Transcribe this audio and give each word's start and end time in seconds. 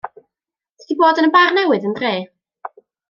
Ti 0.77 0.85
'di 0.87 0.97
bod 1.03 1.21
yn 1.23 1.29
y 1.29 1.31
bar 1.35 1.53
newydd 1.59 1.85
yn 1.91 1.95
dre? 2.01 2.15